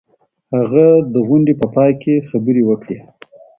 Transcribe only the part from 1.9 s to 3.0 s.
کي خبري وکړې.